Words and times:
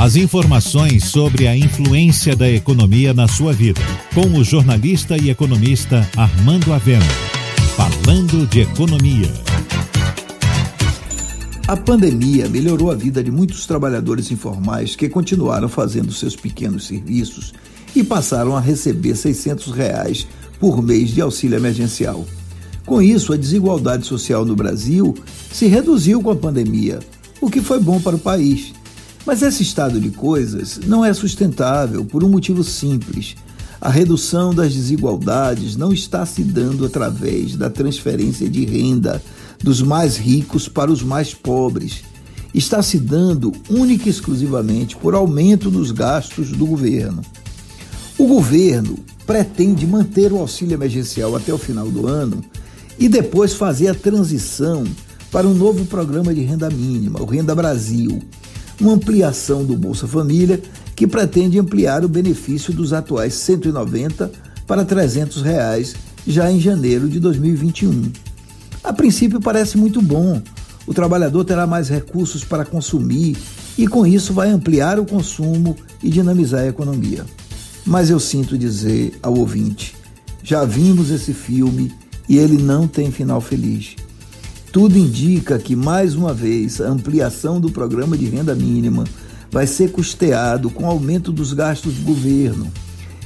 As 0.00 0.16
informações 0.16 1.10
sobre 1.10 1.46
a 1.46 1.54
influência 1.54 2.34
da 2.34 2.50
economia 2.50 3.12
na 3.12 3.28
sua 3.28 3.52
vida, 3.52 3.82
com 4.14 4.38
o 4.38 4.42
jornalista 4.42 5.14
e 5.18 5.28
economista 5.28 6.08
Armando 6.16 6.72
Avena. 6.72 7.04
Falando 7.76 8.46
de 8.46 8.60
economia. 8.60 9.30
A 11.68 11.76
pandemia 11.76 12.48
melhorou 12.48 12.90
a 12.90 12.94
vida 12.94 13.22
de 13.22 13.30
muitos 13.30 13.66
trabalhadores 13.66 14.30
informais 14.30 14.96
que 14.96 15.06
continuaram 15.06 15.68
fazendo 15.68 16.14
seus 16.14 16.34
pequenos 16.34 16.86
serviços 16.86 17.52
e 17.94 18.02
passaram 18.02 18.56
a 18.56 18.60
receber 18.60 19.14
600 19.14 19.70
reais 19.70 20.26
por 20.58 20.82
mês 20.82 21.10
de 21.10 21.20
auxílio 21.20 21.58
emergencial. 21.58 22.24
Com 22.86 23.02
isso, 23.02 23.34
a 23.34 23.36
desigualdade 23.36 24.06
social 24.06 24.46
no 24.46 24.56
Brasil 24.56 25.14
se 25.52 25.66
reduziu 25.66 26.22
com 26.22 26.30
a 26.30 26.36
pandemia, 26.36 27.00
o 27.38 27.50
que 27.50 27.60
foi 27.60 27.78
bom 27.78 28.00
para 28.00 28.16
o 28.16 28.18
país 28.18 28.79
mas 29.30 29.42
esse 29.42 29.62
estado 29.62 30.00
de 30.00 30.10
coisas 30.10 30.80
não 30.88 31.04
é 31.04 31.14
sustentável 31.14 32.04
por 32.04 32.24
um 32.24 32.28
motivo 32.28 32.64
simples. 32.64 33.36
A 33.80 33.88
redução 33.88 34.52
das 34.52 34.74
desigualdades 34.74 35.76
não 35.76 35.92
está 35.92 36.26
se 36.26 36.42
dando 36.42 36.84
através 36.84 37.54
da 37.54 37.70
transferência 37.70 38.50
de 38.50 38.64
renda 38.64 39.22
dos 39.62 39.82
mais 39.82 40.16
ricos 40.16 40.66
para 40.66 40.90
os 40.90 41.04
mais 41.04 41.32
pobres. 41.32 42.02
Está 42.52 42.82
se 42.82 42.98
dando 42.98 43.52
única 43.70 44.08
e 44.08 44.10
exclusivamente 44.10 44.96
por 44.96 45.14
aumento 45.14 45.70
nos 45.70 45.92
gastos 45.92 46.50
do 46.50 46.66
governo. 46.66 47.22
O 48.18 48.26
governo 48.26 48.98
pretende 49.24 49.86
manter 49.86 50.32
o 50.32 50.38
auxílio 50.38 50.74
emergencial 50.74 51.36
até 51.36 51.54
o 51.54 51.58
final 51.58 51.88
do 51.88 52.08
ano 52.08 52.44
e 52.98 53.08
depois 53.08 53.52
fazer 53.52 53.86
a 53.86 53.94
transição 53.94 54.82
para 55.30 55.46
um 55.46 55.54
novo 55.54 55.84
programa 55.84 56.34
de 56.34 56.40
renda 56.40 56.68
mínima, 56.68 57.22
o 57.22 57.26
Renda 57.26 57.54
Brasil 57.54 58.20
uma 58.80 58.92
ampliação 58.92 59.64
do 59.64 59.76
Bolsa 59.76 60.06
Família 60.06 60.60
que 60.96 61.06
pretende 61.06 61.58
ampliar 61.58 62.04
o 62.04 62.08
benefício 62.08 62.72
dos 62.72 62.92
atuais 62.92 63.34
190 63.34 64.30
para 64.66 64.84
300 64.84 65.42
reais 65.42 65.94
já 66.26 66.50
em 66.50 66.60
janeiro 66.60 67.08
de 67.08 67.18
2021. 67.20 68.10
A 68.82 68.92
princípio 68.92 69.40
parece 69.40 69.76
muito 69.76 70.00
bom. 70.00 70.40
O 70.86 70.94
trabalhador 70.94 71.44
terá 71.44 71.66
mais 71.66 71.88
recursos 71.88 72.44
para 72.44 72.64
consumir 72.64 73.36
e 73.76 73.86
com 73.86 74.06
isso 74.06 74.32
vai 74.32 74.50
ampliar 74.50 74.98
o 74.98 75.04
consumo 75.04 75.76
e 76.02 76.10
dinamizar 76.10 76.62
a 76.62 76.68
economia. 76.68 77.24
Mas 77.84 78.10
eu 78.10 78.18
sinto 78.18 78.58
dizer 78.58 79.18
ao 79.22 79.36
ouvinte: 79.36 79.94
já 80.42 80.64
vimos 80.64 81.10
esse 81.10 81.32
filme 81.32 81.92
e 82.28 82.38
ele 82.38 82.60
não 82.60 82.86
tem 82.86 83.10
final 83.10 83.40
feliz. 83.40 83.96
Tudo 84.72 84.96
indica 84.96 85.58
que, 85.58 85.74
mais 85.74 86.14
uma 86.14 86.32
vez, 86.32 86.80
a 86.80 86.88
ampliação 86.88 87.60
do 87.60 87.70
programa 87.70 88.16
de 88.16 88.26
renda 88.26 88.54
mínima 88.54 89.04
vai 89.50 89.66
ser 89.66 89.90
custeado 89.90 90.70
com 90.70 90.86
aumento 90.86 91.32
dos 91.32 91.52
gastos 91.52 91.94
do 91.94 92.02
governo. 92.02 92.70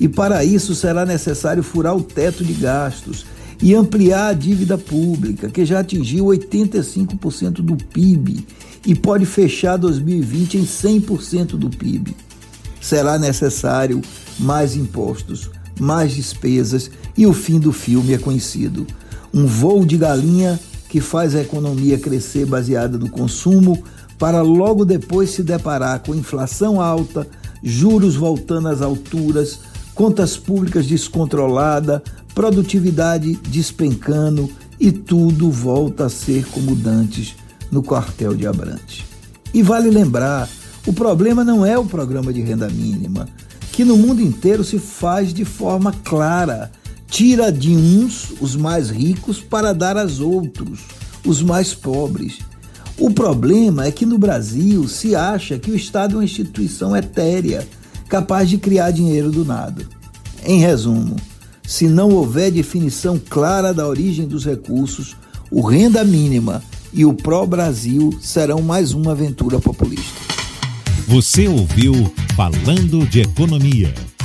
E 0.00 0.08
para 0.08 0.44
isso 0.44 0.74
será 0.74 1.06
necessário 1.06 1.62
furar 1.62 1.96
o 1.96 2.02
teto 2.02 2.44
de 2.44 2.52
gastos 2.54 3.24
e 3.62 3.72
ampliar 3.74 4.28
a 4.28 4.32
dívida 4.32 4.76
pública, 4.76 5.48
que 5.48 5.64
já 5.64 5.80
atingiu 5.80 6.26
85% 6.26 7.60
do 7.60 7.76
PIB 7.76 8.44
e 8.84 8.94
pode 8.94 9.24
fechar 9.24 9.76
2020 9.76 10.58
em 10.58 10.64
100% 10.64 11.50
do 11.50 11.70
PIB. 11.70 12.16
Será 12.80 13.16
necessário 13.16 14.00
mais 14.38 14.74
impostos, 14.74 15.50
mais 15.78 16.14
despesas 16.14 16.90
e 17.16 17.26
o 17.26 17.32
fim 17.32 17.60
do 17.60 17.72
filme 17.72 18.12
é 18.12 18.18
conhecido. 18.18 18.86
Um 19.32 19.46
voo 19.46 19.84
de 19.84 19.96
galinha 19.96 20.58
que 20.88 21.00
faz 21.00 21.34
a 21.34 21.42
economia 21.42 21.98
crescer 21.98 22.46
baseada 22.46 22.96
no 22.96 23.10
consumo, 23.10 23.82
para 24.18 24.42
logo 24.42 24.84
depois 24.84 25.30
se 25.30 25.42
deparar 25.42 26.00
com 26.00 26.14
inflação 26.14 26.80
alta, 26.80 27.26
juros 27.62 28.16
voltando 28.16 28.68
às 28.68 28.82
alturas, 28.82 29.60
contas 29.94 30.36
públicas 30.36 30.86
descontrolada, 30.86 32.02
produtividade 32.34 33.38
despencando 33.48 34.50
e 34.80 34.90
tudo 34.92 35.50
volta 35.50 36.06
a 36.06 36.08
ser 36.08 36.46
como 36.46 36.74
dantes 36.74 37.36
no 37.70 37.82
quartel 37.82 38.34
de 38.34 38.46
Abrantes. 38.46 39.04
E 39.52 39.62
vale 39.62 39.90
lembrar, 39.90 40.48
o 40.86 40.92
problema 40.92 41.44
não 41.44 41.64
é 41.64 41.78
o 41.78 41.84
programa 41.84 42.32
de 42.32 42.40
renda 42.40 42.68
mínima, 42.68 43.28
que 43.72 43.84
no 43.84 43.96
mundo 43.96 44.22
inteiro 44.22 44.64
se 44.64 44.78
faz 44.78 45.32
de 45.32 45.44
forma 45.44 45.92
clara 46.04 46.70
tira 47.08 47.50
de 47.50 47.70
uns, 47.70 48.32
os 48.40 48.54
mais 48.54 48.90
ricos, 48.90 49.40
para 49.40 49.72
dar 49.72 49.96
aos 49.96 50.20
outros, 50.20 50.80
os 51.24 51.42
mais 51.42 51.74
pobres. 51.74 52.38
O 52.96 53.10
problema 53.10 53.86
é 53.86 53.92
que 53.92 54.04
no 54.04 54.18
Brasil 54.18 54.86
se 54.88 55.14
acha 55.14 55.58
que 55.58 55.70
o 55.70 55.76
Estado 55.76 56.14
é 56.14 56.18
uma 56.18 56.24
instituição 56.24 56.96
etérea, 56.96 57.66
capaz 58.08 58.48
de 58.48 58.58
criar 58.58 58.90
dinheiro 58.90 59.30
do 59.30 59.44
nada. 59.44 59.86
Em 60.44 60.60
resumo, 60.60 61.16
se 61.66 61.88
não 61.88 62.10
houver 62.10 62.50
definição 62.50 63.20
clara 63.28 63.72
da 63.72 63.86
origem 63.86 64.26
dos 64.26 64.44
recursos, 64.44 65.16
o 65.50 65.60
renda 65.60 66.04
mínima 66.04 66.62
e 66.92 67.04
o 67.04 67.12
pró-Brasil 67.12 68.18
serão 68.20 68.62
mais 68.62 68.92
uma 68.92 69.12
aventura 69.12 69.58
populista. 69.58 70.20
Você 71.06 71.48
ouviu 71.48 72.12
Falando 72.36 73.06
de 73.06 73.20
Economia 73.20 73.92